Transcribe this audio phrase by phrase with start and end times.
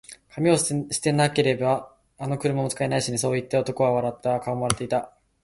[0.33, 4.39] 「紙を捨てなけれれば、あの車も使えないしね」そう言って、男は笑った。
[4.39, 5.13] 顔も笑っていた。